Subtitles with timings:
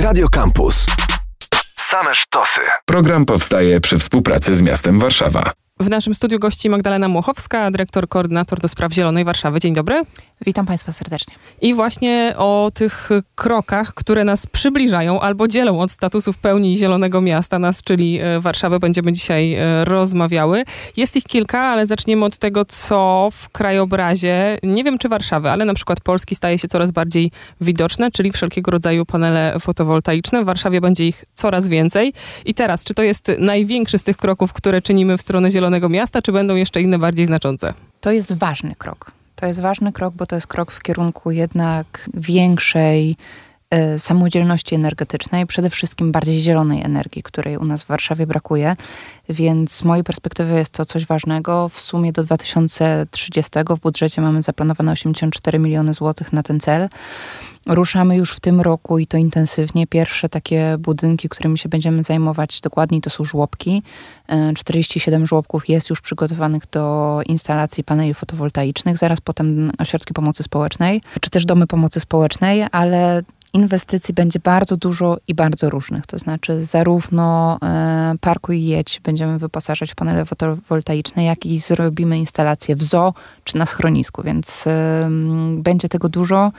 [0.00, 0.86] Radio Campus.
[1.76, 2.60] Same sztosy.
[2.84, 5.52] Program powstaje przy współpracy z miastem Warszawa.
[5.80, 9.60] W naszym studiu gości Magdalena Młochowska, dyrektor, koordynator do spraw Zielonej Warszawy.
[9.60, 10.02] Dzień dobry.
[10.46, 11.34] Witam Państwa serdecznie.
[11.60, 17.20] I właśnie o tych krokach, które nas przybliżają albo dzielą od statusu w pełni Zielonego
[17.20, 20.64] Miasta, nas, czyli e, Warszawy, będziemy dzisiaj e, rozmawiały.
[20.96, 25.64] Jest ich kilka, ale zaczniemy od tego, co w krajobrazie, nie wiem czy Warszawy, ale
[25.64, 30.42] na przykład Polski staje się coraz bardziej widoczne, czyli wszelkiego rodzaju panele fotowoltaiczne.
[30.42, 32.12] W Warszawie będzie ich coraz więcej.
[32.44, 36.22] I teraz, czy to jest największy z tych kroków, które czynimy w stronę Zielonego Miasta,
[36.22, 37.74] czy będą jeszcze inne bardziej znaczące?
[38.00, 39.10] To jest ważny krok.
[39.36, 43.14] To jest ważny krok, bo to jest krok w kierunku jednak większej
[43.98, 48.76] samodzielności energetycznej, przede wszystkim bardziej zielonej energii, której u nas w Warszawie brakuje.
[49.28, 51.68] Więc z mojej perspektywy jest to coś ważnego.
[51.68, 56.88] W sumie do 2030 w budżecie mamy zaplanowane 84 miliony złotych na ten cel.
[57.66, 59.86] Ruszamy już w tym roku i to intensywnie.
[59.86, 63.82] Pierwsze takie budynki, którymi się będziemy zajmować dokładniej, to są żłobki.
[64.56, 71.00] 47 e, żłobków jest już przygotowanych do instalacji paneli fotowoltaicznych, zaraz potem ośrodki pomocy społecznej,
[71.20, 76.06] czy też domy pomocy społecznej, ale inwestycji będzie bardzo dużo i bardzo różnych.
[76.06, 82.18] To znaczy, zarówno e, parku i jedź będziemy wyposażać w panele fotowoltaiczne, jak i zrobimy
[82.18, 84.64] instalacje w zoo czy na schronisku, więc
[85.56, 86.50] będzie tego dużo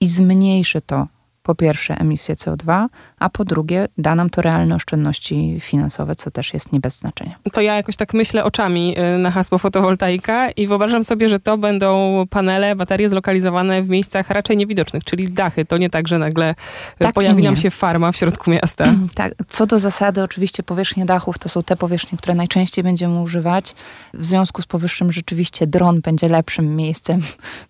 [0.00, 1.06] i zmniejszy to
[1.42, 2.86] po pierwsze emisję CO2,
[3.18, 7.38] a po drugie da nam to realne oszczędności finansowe, co też jest nie bez znaczenia.
[7.52, 11.58] To ja jakoś tak myślę oczami y, na hasło fotowoltaika i wyobrażam sobie, że to
[11.58, 15.64] będą panele, baterie zlokalizowane w miejscach raczej niewidocznych, czyli dachy.
[15.64, 16.54] To nie tak, że nagle y,
[16.98, 18.84] tak pojawi nam się farma w środku miasta.
[19.14, 19.32] Tak.
[19.48, 23.74] Co do zasady, oczywiście powierzchnie dachów to są te powierzchnie, które najczęściej będziemy używać.
[24.14, 27.20] W związku z powyższym rzeczywiście dron będzie lepszym miejscem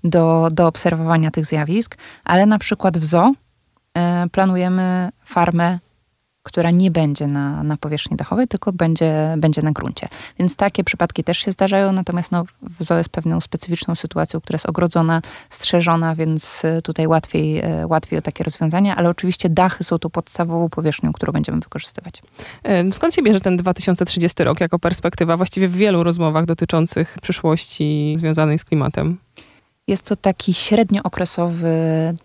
[0.05, 3.33] do, do obserwowania tych zjawisk, ale na przykład w zoo
[4.33, 5.79] planujemy farmę,
[6.43, 10.09] która nie będzie na, na powierzchni dachowej, tylko będzie, będzie na gruncie.
[10.39, 14.55] Więc takie przypadki też się zdarzają, natomiast no, w zoo jest pewną specyficzną sytuacją, która
[14.55, 19.85] jest ogrodzona, strzeżona, więc e, tutaj łatwiej, e, łatwiej o takie rozwiązania, ale oczywiście dachy
[19.85, 22.23] są tu podstawową powierzchnią, którą będziemy wykorzystywać.
[22.93, 28.59] Skąd się bierze ten 2030 rok jako perspektywa właściwie w wielu rozmowach dotyczących przyszłości związanej
[28.59, 29.19] z klimatem?
[29.89, 31.75] Jest to taki średniookresowy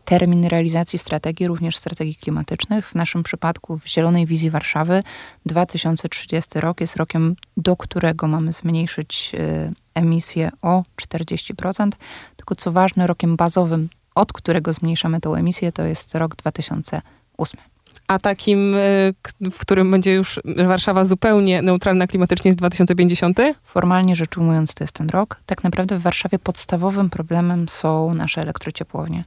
[0.06, 2.90] termin realizacji strategii, również strategii klimatycznych.
[2.90, 5.03] W naszym przypadku w Zielonej Wizji Warszawy
[5.45, 11.91] 2030 rok jest rokiem, do którego mamy zmniejszyć y, emisję o 40%.
[12.35, 17.77] Tylko co ważne, rokiem bazowym, od którego zmniejszamy tę emisję, to jest rok 2008
[18.08, 19.13] a takim, y,
[19.52, 23.40] w którym będzie już Warszawa zupełnie neutralna klimatycznie jest 2050?
[23.63, 25.40] Formalnie rzecz ujmując, to jest ten rok.
[25.46, 29.24] Tak naprawdę w Warszawie podstawowym problemem są nasze elektrociepłownie,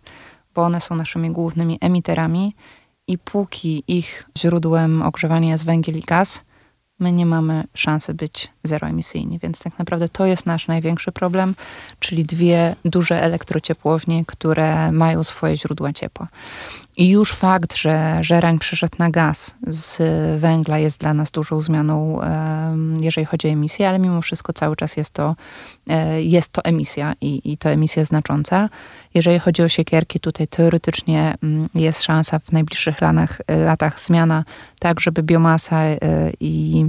[0.55, 2.55] bo one są naszymi głównymi emiterami
[3.07, 6.43] i póki ich źródłem ogrzewania jest węgiel i gaz,
[7.01, 9.39] my nie mamy szansy być zeroemisyjni.
[9.39, 11.55] Więc tak naprawdę to jest nasz największy problem,
[11.99, 16.29] czyli dwie duże elektrociepłownie, które mają swoje źródła ciepła.
[17.01, 20.03] I już fakt, że żerań przeszedł na gaz z
[20.41, 22.21] węgla jest dla nas dużą zmianą,
[23.01, 25.37] jeżeli chodzi o emisję, ale mimo wszystko cały czas jest to,
[25.89, 28.69] e, jest to emisja i, i to emisja znacząca.
[29.15, 34.45] Jeżeli chodzi o siekierki, tutaj teoretycznie mm, jest szansa w najbliższych latach, latach zmiana,
[34.79, 35.99] tak żeby biomasa e,
[36.41, 36.85] i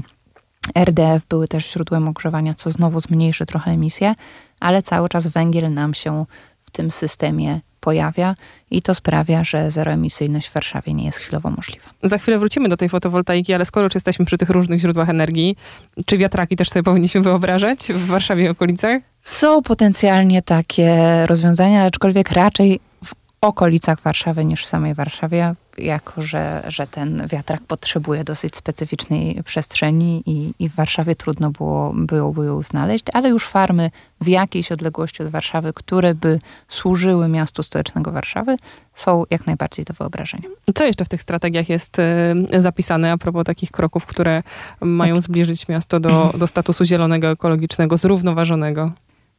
[0.75, 4.15] RDF były też źródłem ogrzewania, co znowu zmniejszy trochę emisję,
[4.59, 6.25] ale cały czas węgiel nam się
[6.65, 8.35] w tym systemie pojawia
[8.71, 11.89] i to sprawia, że zeroemisyjność w Warszawie nie jest chwilowo możliwa.
[12.03, 15.57] Za chwilę wrócimy do tej fotowoltaiki, ale skoro już jesteśmy przy tych różnych źródłach energii,
[16.05, 19.01] czy wiatraki też sobie powinniśmy wyobrażać w Warszawie i okolicach?
[19.21, 26.63] Są potencjalnie takie rozwiązania, aczkolwiek raczej w okolicach Warszawy niż w samej Warszawie jako że,
[26.67, 32.61] że ten wiatrak potrzebuje dosyć specyficznej przestrzeni i, i w Warszawie trudno było, byłoby ją
[32.61, 38.57] znaleźć, ale już farmy w jakiejś odległości od Warszawy, które by służyły miastu stołecznego Warszawy,
[38.95, 40.49] są jak najbardziej do wyobrażenia.
[40.75, 44.43] Co jeszcze w tych strategiach jest y, zapisane a propos takich kroków, które
[44.81, 48.91] mają zbliżyć miasto do, do statusu zielonego, ekologicznego, zrównoważonego?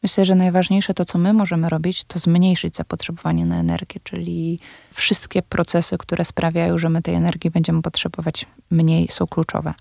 [0.02, 4.58] Myślę, że najważniejsze to, co my możemy robić, to zmniejszyć zapotrzebowanie na energię, czyli
[4.92, 9.74] wszystkie procesy, które sprawiają, że my tej energii będziemy potrzebować mniej, są kluczowe.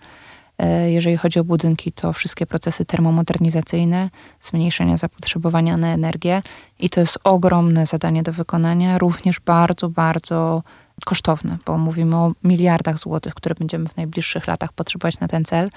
[0.57, 4.09] E, jeżeli chodzi o budynki, to wszystkie procesy termomodernizacyjne,
[4.41, 6.41] zmniejszenia zapotrzebowania na energię
[6.79, 10.63] i to jest ogromne zadanie do wykonania, również bardzo, bardzo
[11.05, 15.69] kosztowne, bo mówimy o miliardach złotych, które będziemy w najbliższych latach potrzebować na ten cel.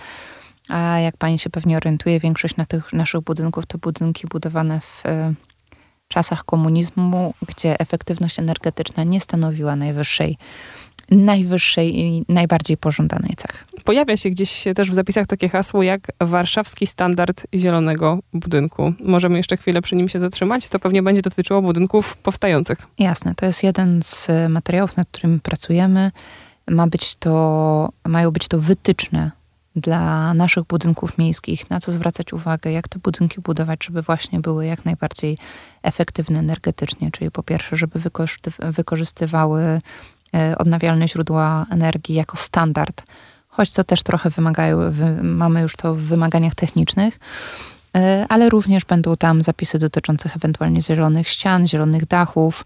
[0.68, 5.06] A jak pani się pewnie orientuje, większość na tych naszych budynków to budynki budowane w
[5.06, 5.34] e,
[6.08, 10.38] czasach komunizmu, gdzie efektywność energetyczna nie stanowiła najwyższej
[11.10, 13.64] najwyższej i najbardziej pożądanej cechy.
[13.84, 18.92] Pojawia się gdzieś też w zapisach takie hasło jak warszawski standard zielonego budynku.
[19.00, 20.68] Możemy jeszcze chwilę przy nim się zatrzymać?
[20.68, 22.78] To pewnie będzie dotyczyło budynków powstających.
[22.98, 26.10] Jasne, to jest jeden z materiałów, nad którym pracujemy.
[26.70, 29.30] Ma być to, mają być to wytyczne
[29.76, 34.66] dla naszych budynków miejskich, na co zwracać uwagę, jak te budynki budować, żeby właśnie były
[34.66, 35.38] jak najbardziej
[35.82, 38.00] efektywne energetycznie, czyli po pierwsze, żeby
[38.58, 39.78] wykorzystywały
[40.34, 43.02] e, odnawialne źródła energii jako standard,
[43.48, 44.78] choć to też trochę wymagają,
[45.22, 47.18] mamy już to w wymaganiach technicznych,
[47.96, 52.64] e, ale również będą tam zapisy dotyczące ewentualnie zielonych ścian, zielonych dachów.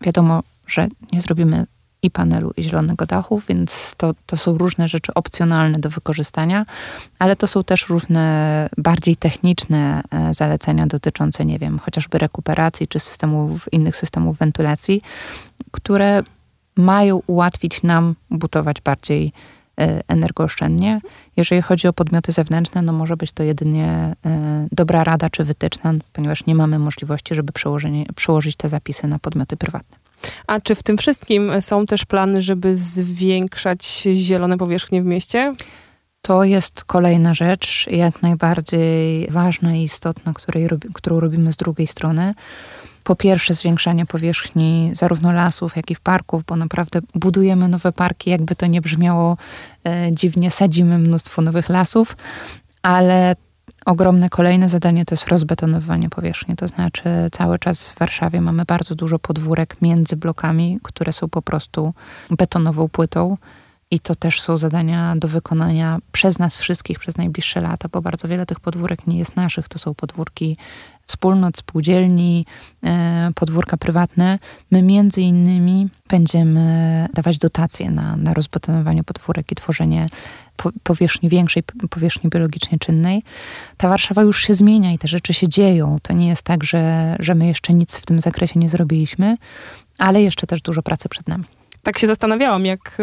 [0.00, 1.66] Wiadomo, że nie zrobimy
[2.02, 6.66] i panelu, i zielonego dachu, więc to, to są różne rzeczy opcjonalne do wykorzystania,
[7.18, 12.98] ale to są też różne bardziej techniczne e, zalecenia dotyczące, nie wiem, chociażby rekuperacji czy
[12.98, 15.00] systemów, innych systemów wentylacji,
[15.70, 16.22] które
[16.76, 19.32] mają ułatwić nam budować bardziej
[19.80, 21.00] e, energooszczędnie.
[21.36, 25.94] Jeżeli chodzi o podmioty zewnętrzne, no może być to jedynie e, dobra rada czy wytyczna,
[26.12, 27.52] ponieważ nie mamy możliwości, żeby
[28.14, 29.97] przełożyć te zapisy na podmioty prywatne.
[30.46, 35.54] A czy w tym wszystkim są też plany, żeby zwiększać zielone powierzchnie w mieście?
[36.22, 42.34] To jest kolejna rzecz, jak najbardziej ważna i istotna, której, którą robimy z drugiej strony.
[43.04, 48.56] Po pierwsze, zwiększanie powierzchni zarówno lasów, jak i parków, bo naprawdę budujemy nowe parki, jakby
[48.56, 49.36] to nie brzmiało
[49.84, 52.16] e, dziwnie, sadzimy mnóstwo nowych lasów,
[52.82, 53.36] ale
[53.88, 57.02] Ogromne kolejne zadanie to jest rozbetonowywanie powierzchni, to znaczy
[57.32, 61.94] cały czas w Warszawie mamy bardzo dużo podwórek między blokami, które są po prostu
[62.30, 63.36] betonową płytą.
[63.90, 68.28] I to też są zadania do wykonania przez nas wszystkich przez najbliższe lata, bo bardzo
[68.28, 69.68] wiele tych podwórek nie jest naszych.
[69.68, 70.56] To są podwórki
[71.08, 72.46] wspólnot, spółdzielni,
[72.84, 74.38] e, podwórka prywatne.
[74.70, 80.06] My między innymi będziemy dawać dotacje na, na rozbetonowanie podwórek i tworzenie
[80.82, 83.22] powierzchni większej, powierzchni biologicznie czynnej.
[83.76, 85.98] Ta Warszawa już się zmienia i te rzeczy się dzieją.
[86.02, 89.36] To nie jest tak, że, że my jeszcze nic w tym zakresie nie zrobiliśmy,
[89.98, 92.98] ale jeszcze też dużo pracy przed nami tak się zastanawiałam, jak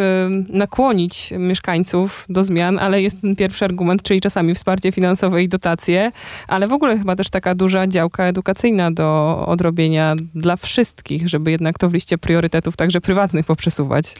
[0.49, 6.11] nakłonić mieszkańców do zmian, ale jest ten pierwszy argument, czyli czasami wsparcie finansowe i dotacje,
[6.47, 11.77] ale w ogóle chyba też taka duża działka edukacyjna do odrobienia dla wszystkich, żeby jednak
[11.77, 14.15] to w liście priorytetów także prywatnych poprzesuwać.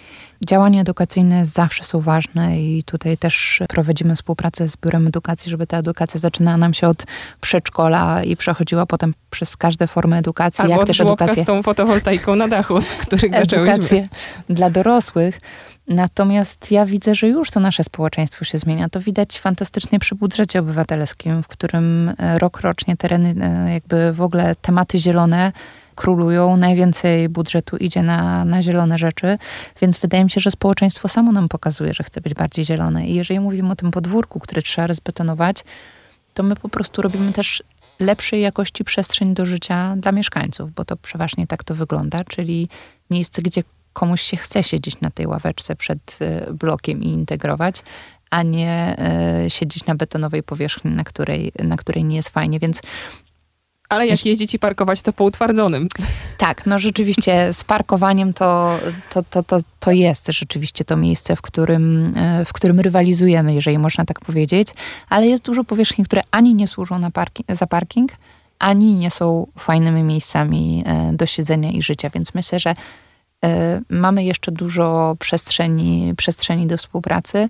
[0.48, 5.78] Działania edukacyjne zawsze są ważne i tutaj też prowadzimy współpracę z Biurem Edukacji, żeby ta
[5.78, 7.06] edukacja zaczynała nam się od
[7.42, 10.62] przedszkola i przechodziła potem przez każde formy edukacji.
[10.62, 14.10] Albo jak też edukację z tą fotowoltaiką na dachu, od których zaczęłyśmy.
[14.50, 15.40] Dla dorosłych.
[15.88, 18.90] Natomiast ja widzę, że już to nasze społeczeństwo się zmienia.
[18.90, 24.22] To widać fantastycznie przy budżecie obywatelskim, w którym e, rok rocznie tereny, e, jakby w
[24.22, 25.52] ogóle tematy zielone
[25.96, 29.38] królują, najwięcej budżetu idzie na, na zielone rzeczy,
[29.82, 33.08] więc wydaje mi się, że społeczeństwo samo nam pokazuje, że chce być bardziej zielone.
[33.08, 35.64] I jeżeli mówimy o tym podwórku, które trzeba rozbetonować,
[36.34, 37.64] to my po prostu robimy też
[38.00, 42.70] lepszej jakości przestrzeń do życia dla mieszkańców, bo to przeważnie tak to wygląda, czyli
[43.10, 43.64] miejsce, gdzie
[43.96, 47.84] komuś się chce siedzieć na tej ławeczce przed e, blokiem i integrować,
[48.30, 48.96] a nie
[49.46, 52.60] y, siedzieć na betonowej powierzchni, na której, na której nie jest fajnie.
[52.60, 52.82] Więc
[53.90, 55.88] ale jak jeździć i parkować, to po utwardzonym.
[56.38, 61.42] Tak, no rzeczywiście z parkowaniem to, to, to, to, to jest rzeczywiście to miejsce, w
[61.42, 64.68] którym, e, w którym rywalizujemy, jeżeli można tak powiedzieć,
[65.10, 68.12] ale jest dużo powierzchni, które ani nie służą na parking, za parking,
[68.60, 72.76] ani nie są fajnymi miejscami e, do siedzenia i życia, więc myślę, że e,
[73.90, 77.50] mamy jeszcze dużo przestrzeni, przestrzeni do współpracy.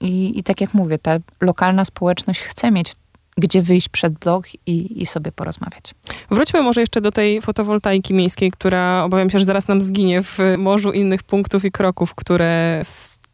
[0.00, 2.94] I, I tak jak mówię, ta lokalna społeczność chce mieć
[3.38, 5.94] gdzie wyjść przed blok i, i sobie porozmawiać.
[6.30, 10.38] Wróćmy może jeszcze do tej fotowoltaiki miejskiej, która obawiam się, że zaraz nam zginie w
[10.58, 12.80] morzu innych punktów i kroków, które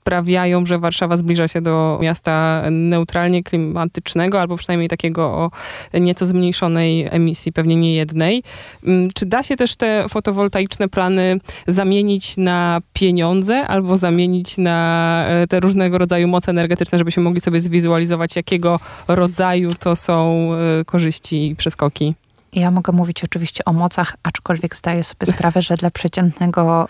[0.04, 5.50] sprawiają, że Warszawa zbliża się do miasta neutralnie klimatycznego, albo przynajmniej takiego o
[5.94, 8.42] nieco zmniejszonej emisji, pewnie nie jednej.
[8.86, 15.46] Mm, czy da się też te fotowoltaiczne plany zamienić na pieniądze, albo zamienić na e,
[15.46, 20.48] te różnego rodzaju moce energetyczne, żebyśmy mogli sobie zwizualizować, jakiego rodzaju to są
[20.80, 22.14] e, korzyści i przeskoki?
[22.54, 26.88] Ja mogę mówić oczywiście o mocach, aczkolwiek zdaję sobie sprawę, że dla przeciętnego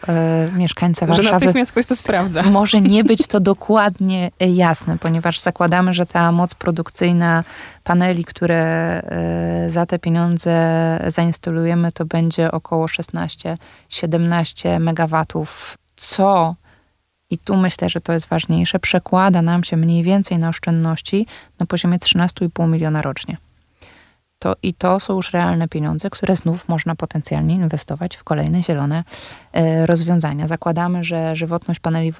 [0.48, 1.28] y, mieszkańca Warszawy...
[1.28, 2.42] Że natychmiast ktoś to sprawdza.
[2.50, 7.44] Może nie być to dokładnie jasne, ponieważ zakładamy, że ta moc produkcyjna
[7.84, 9.02] paneli, które
[9.66, 10.54] y, za te pieniądze
[11.06, 16.54] zainstalujemy, to będzie około 16-17 megawatów, co
[17.30, 21.26] i tu myślę, że to jest ważniejsze, przekłada nam się mniej więcej na oszczędności
[21.58, 23.36] na poziomie 13,5 miliona rocznie
[24.44, 29.04] To, I to są już realne pieniądze, które znów można potencjalnie inwestować w kolejne zielone
[29.52, 30.48] e, rozwiązania.
[30.48, 32.12] Zakładamy, że żywotność paneli,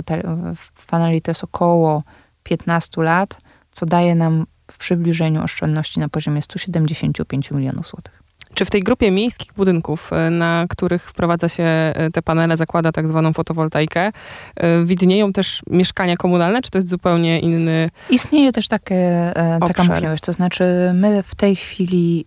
[0.77, 2.03] w paneli to jest około
[2.43, 3.37] 15 lat,
[3.73, 8.24] co daje nam w przybliżeniu oszczędności na poziomie 175 milionów złotych.
[8.55, 12.93] Czy w tej grupie miejskich budynków, e, na których wprowadza się e, te panele, zakłada
[12.93, 14.13] tak zwaną fotowoltaikę,
[14.57, 19.33] e, widnieją też mieszkania komunalne, czy to jest zupełnie inny Istnieje też takie,
[19.67, 20.25] taka możliwość.
[20.25, 22.25] To znaczy, my w tej chwili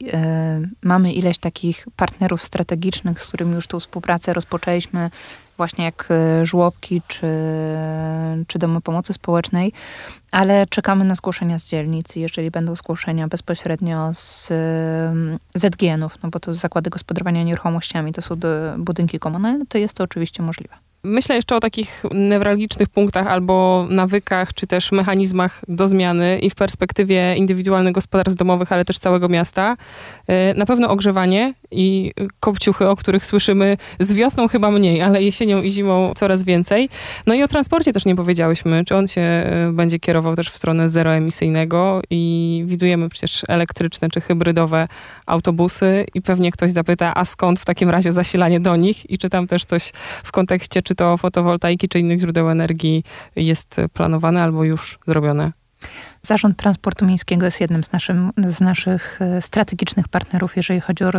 [0.83, 5.09] mamy ileś takich partnerów strategicznych, z którymi już tą współpracę rozpoczęliśmy
[5.57, 7.27] właśnie jak e, żłobki czy,
[8.47, 9.73] czy domy pomocy społecznej,
[10.31, 12.15] ale czekamy na zgłoszenia z dzielnic.
[12.15, 14.53] Jeżeli będą zgłoszenia bezpośrednio z
[15.55, 18.35] ZGN-ów, no bo to zakłady gospodarowania nieruchomościami, to są
[18.77, 20.86] budynki komunalne, to jest to oczywiście możliwe.
[21.07, 26.55] Myślę jeszcze o takich newralgicznych punktach albo nawykach, czy też mechanizmach do zmiany i w
[26.55, 29.77] perspektywie indywidualnych gospodarstw domowych, ale też całego miasta.
[30.27, 35.61] E, na pewno ogrzewanie i kopciuchy, o których słyszymy z wiosną chyba mniej, ale jesienią
[35.61, 36.89] i zimą coraz więcej.
[37.27, 40.57] No i o transporcie też nie powiedziałyśmy, czy on się e, będzie kierował też w
[40.57, 44.87] stronę zeroemisyjnego i widujemy przecież elektryczne czy hybrydowe
[45.25, 49.29] autobusy i pewnie ktoś zapyta, a skąd w takim razie zasilanie do nich i czy
[49.29, 49.91] tam też coś
[50.23, 53.03] w kontekście czy to fotowoltaiki, czy innych źródeł energii
[53.35, 55.51] jest planowane albo już zrobione?
[56.21, 61.11] Zarząd Transportu Miejskiego jest jednym z, naszym, z naszych e, strategicznych partnerów, jeżeli chodzi o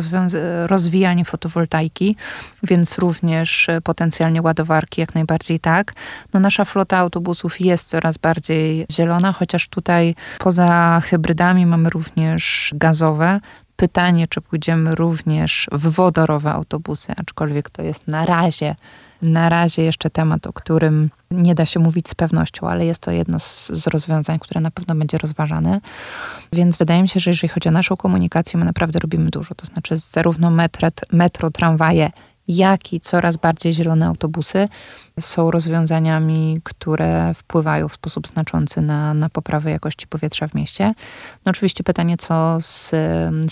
[0.67, 2.17] rozwijanie fotowoltaiki,
[2.63, 5.93] więc również e, potencjalnie ładowarki jak najbardziej tak.
[6.33, 13.41] No nasza flota autobusów jest coraz bardziej zielona, chociaż tutaj poza hybrydami mamy również gazowe.
[13.77, 18.75] Pytanie, czy pójdziemy również w wodorowe autobusy, aczkolwiek to jest na razie
[19.23, 23.11] na razie jeszcze temat, o którym nie da się mówić z pewnością, ale jest to
[23.11, 25.81] jedno z, z, rozwiązań, które na pewno będzie rozważane.
[26.53, 29.55] Więc wydaje mi się, że jeżeli chodzi o naszą komunikację, my naprawdę robimy dużo.
[29.55, 32.11] To znaczy zarówno metro, metro tramwaje,
[32.49, 34.69] jak i coraz bardziej zielone autobusy
[35.21, 40.95] są rozwiązaniami, które wpływają w sposób znaczący na, na poprawę jakości powietrza w mieście.
[41.45, 42.91] No oczywiście pytanie, co z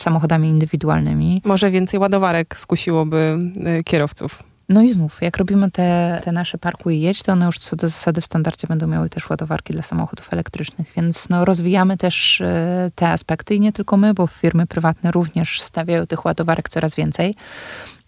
[0.01, 1.43] samochodami indywidualnymi.
[1.45, 3.39] Może więcej ładowarek skusiłoby
[3.81, 4.43] y, kierowców.
[4.69, 7.77] No i znów, jak robimy te, te nasze parkuj i jedź, to one już co
[7.77, 12.41] do zasady w standardzie będą miały też ładowarki dla samochodów elektrycznych, więc no, rozwijamy też
[12.41, 16.95] e, te aspekty i nie tylko my, bo firmy prywatne również stawiają tych ładowarek coraz
[16.95, 17.35] więcej.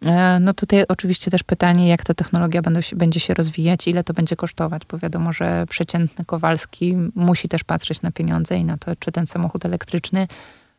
[0.04, 2.62] E, no tutaj oczywiście też pytanie, jak ta technologia
[2.94, 8.02] będzie się rozwijać, ile to będzie kosztować, bo wiadomo, że przeciętny Kowalski musi też patrzeć
[8.02, 10.28] na pieniądze i na to, czy ten samochód elektryczny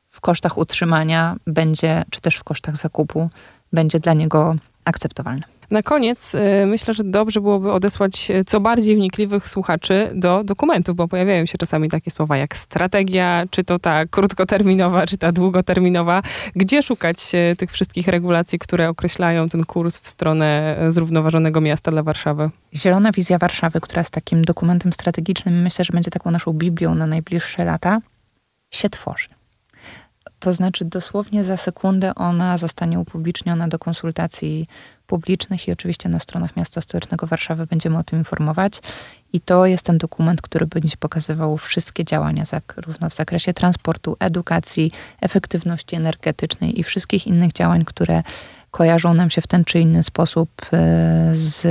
[0.09, 3.29] w kosztach utrzymania będzie, czy też w kosztach zakupu
[3.74, 4.55] będzie dla niego
[4.86, 5.59] akceptowalny.
[5.72, 10.96] Na koniec y, myślę, że dobrze byłoby odesłać y, co bardziej wnikliwych słuchaczy do dokumentów,
[10.96, 16.22] bo pojawiają się czasami takie słowa jak strategia, czy to ta krótkoterminowa, czy ta długoterminowa.
[16.56, 17.18] Gdzie szukać
[17.52, 22.50] y, tych wszystkich regulacji, które określają ten kurs w stronę zrównoważonego miasta dla Warszawy?
[22.74, 27.08] Zielona wizja Warszawy, która jest takim dokumentem strategicznym, myślę, że będzie taką naszą Biblią na
[27.08, 28.02] najbliższe lata,
[28.72, 29.28] się tworzy.
[30.40, 34.68] To znaczy dosłownie za sekundę ona zostanie upubliczniona do konsultacji
[35.10, 38.80] publicznych i oczywiście na stronach Miasta Stołecznego Warszawy będziemy o tym informować.
[39.34, 44.92] I to jest ten dokument, który będzie pokazywał wszystkie działania, zarówno w zakresie transportu, edukacji,
[45.22, 48.24] efektywności energetycznej i wszystkich innych działań, które
[48.72, 51.68] kojarzą nam się w ten czy inny sposób e, z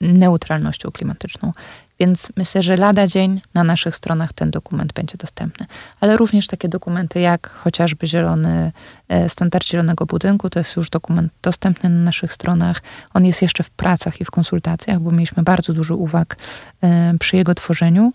[0.00, 1.52] neutralnością klimatyczną.
[2.00, 5.66] Więc myślę, że lada dzień na naszych stronach ten dokument będzie dostępny.
[6.00, 8.72] Ale również takie dokumenty jak chociażby zielony,
[9.08, 12.82] e, standard zielonego budynku, to jest już dokument dostępny na naszych stronach.
[13.14, 16.36] On jest jeszcze w pracach i w konsultacjach, bo mieliśmy bardzo dużo uwag
[16.82, 18.12] e, przy jego tworzeniu,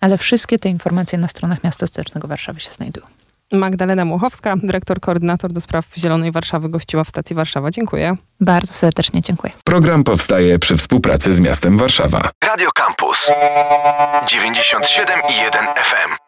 [0.00, 3.19] ale wszystkie te informacje na stronach Miasta Stołecznego Warszawy się znajdują.
[3.52, 7.70] Magdalena Muchowska, dyrektor koordynator do spraw Zielonej Warszawy, gościła w stacji Warszawa.
[7.70, 8.16] Dziękuję.
[8.40, 9.52] Bardzo serdecznie dziękuję.
[9.64, 12.30] Program powstaje przy współpracy z miastem Warszawa.
[12.44, 13.30] Radio Campus
[14.28, 16.19] 97 i 1 FM.